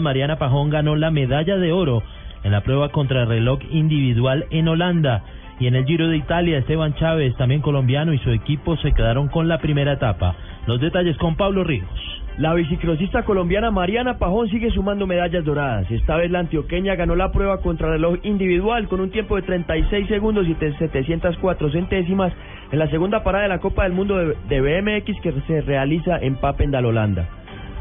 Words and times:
Mariana 0.00 0.36
Pajón 0.36 0.70
ganó 0.70 0.96
la 0.96 1.10
medalla 1.10 1.56
de 1.56 1.72
oro 1.72 2.02
en 2.44 2.52
la 2.52 2.60
prueba 2.60 2.90
contra 2.90 3.24
reloj 3.24 3.60
individual 3.70 4.46
en 4.50 4.68
Holanda. 4.68 5.24
Y 5.60 5.66
en 5.66 5.74
el 5.74 5.86
Giro 5.86 6.08
de 6.08 6.16
Italia, 6.16 6.58
Esteban 6.58 6.94
Chávez, 6.94 7.34
también 7.36 7.62
colombiano, 7.62 8.12
y 8.12 8.18
su 8.18 8.30
equipo 8.30 8.76
se 8.76 8.92
quedaron 8.92 9.28
con 9.28 9.48
la 9.48 9.58
primera 9.58 9.94
etapa. 9.94 10.36
Los 10.66 10.80
detalles 10.80 11.16
con 11.16 11.36
Pablo 11.36 11.64
Ríos. 11.64 11.88
La 12.38 12.54
biciclosista 12.54 13.24
colombiana 13.24 13.72
Mariana 13.72 14.18
Pajón 14.18 14.48
sigue 14.48 14.70
sumando 14.70 15.08
medallas 15.08 15.44
doradas. 15.44 15.90
Esta 15.90 16.14
vez 16.14 16.30
la 16.30 16.38
antioqueña 16.38 16.94
ganó 16.94 17.16
la 17.16 17.32
prueba 17.32 17.60
contra 17.60 17.90
reloj 17.90 18.18
individual 18.22 18.86
con 18.86 19.00
un 19.00 19.10
tiempo 19.10 19.34
de 19.34 19.42
36 19.42 20.06
segundos 20.06 20.46
y 20.46 20.54
704 20.54 21.72
centésimas 21.72 22.32
en 22.70 22.78
la 22.78 22.88
segunda 22.90 23.24
parada 23.24 23.42
de 23.42 23.48
la 23.48 23.58
Copa 23.58 23.82
del 23.82 23.92
Mundo 23.92 24.16
de 24.18 24.60
BMX 24.60 25.20
que 25.20 25.32
se 25.48 25.62
realiza 25.62 26.18
en 26.18 26.36
Papendal, 26.36 26.84
Holanda. 26.84 27.37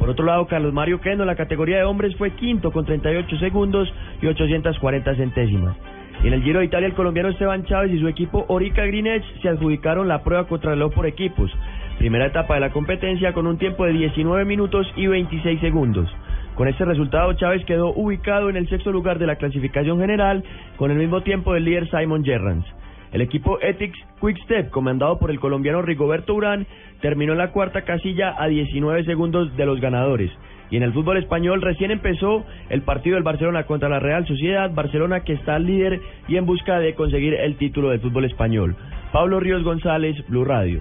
Por 0.00 0.08
otro 0.08 0.24
lado, 0.24 0.46
Carlos 0.46 0.72
Mario 0.72 0.98
Queno 1.02 1.24
en 1.24 1.26
la 1.26 1.36
categoría 1.36 1.76
de 1.76 1.84
hombres 1.84 2.16
fue 2.16 2.30
quinto 2.30 2.72
con 2.72 2.86
38 2.86 3.36
segundos 3.36 3.92
y 4.22 4.26
840 4.26 5.14
centésimas. 5.14 5.76
En 6.24 6.32
el 6.32 6.42
Giro 6.42 6.60
de 6.60 6.64
Italia, 6.64 6.86
el 6.86 6.94
colombiano 6.94 7.28
Esteban 7.28 7.66
Chávez 7.66 7.92
y 7.92 8.00
su 8.00 8.08
equipo 8.08 8.46
Orica 8.48 8.84
Green 8.86 9.06
Edge 9.06 9.26
se 9.42 9.50
adjudicaron 9.50 10.08
la 10.08 10.22
prueba 10.22 10.48
contra 10.48 10.70
reloj 10.70 10.94
por 10.94 11.04
equipos. 11.04 11.50
Primera 11.98 12.26
etapa 12.26 12.54
de 12.54 12.60
la 12.60 12.70
competencia 12.70 13.34
con 13.34 13.46
un 13.46 13.58
tiempo 13.58 13.84
de 13.84 13.92
19 13.92 14.46
minutos 14.46 14.90
y 14.96 15.06
26 15.06 15.60
segundos. 15.60 16.08
Con 16.54 16.66
este 16.66 16.86
resultado, 16.86 17.34
Chávez 17.34 17.62
quedó 17.66 17.92
ubicado 17.92 18.48
en 18.48 18.56
el 18.56 18.70
sexto 18.70 18.90
lugar 18.92 19.18
de 19.18 19.26
la 19.26 19.36
clasificación 19.36 20.00
general, 20.00 20.42
con 20.76 20.90
el 20.90 20.96
mismo 20.96 21.20
tiempo 21.20 21.52
del 21.52 21.66
líder 21.66 21.90
Simon 21.90 22.24
Gerrans. 22.24 22.64
El 23.12 23.22
equipo 23.22 23.58
Ethics 23.60 23.98
Quick 24.20 24.38
Step, 24.44 24.70
comandado 24.70 25.18
por 25.18 25.30
el 25.30 25.40
colombiano 25.40 25.82
Rigoberto 25.82 26.34
Urán, 26.34 26.66
terminó 27.00 27.32
en 27.32 27.38
la 27.38 27.50
cuarta 27.50 27.82
casilla 27.82 28.34
a 28.38 28.46
19 28.46 29.04
segundos 29.04 29.56
de 29.56 29.66
los 29.66 29.80
ganadores. 29.80 30.30
Y 30.70 30.76
en 30.76 30.84
el 30.84 30.92
fútbol 30.92 31.16
español 31.16 31.60
recién 31.60 31.90
empezó 31.90 32.44
el 32.68 32.82
partido 32.82 33.16
del 33.16 33.24
Barcelona 33.24 33.64
contra 33.64 33.88
la 33.88 33.98
Real 33.98 34.24
Sociedad, 34.26 34.70
Barcelona 34.72 35.20
que 35.24 35.32
está 35.32 35.58
líder 35.58 36.00
y 36.28 36.36
en 36.36 36.46
busca 36.46 36.78
de 36.78 36.94
conseguir 36.94 37.34
el 37.34 37.56
título 37.56 37.90
del 37.90 38.00
fútbol 38.00 38.26
español. 38.26 38.76
Pablo 39.12 39.40
Ríos 39.40 39.64
González, 39.64 40.16
Blue 40.28 40.44
Radio. 40.44 40.78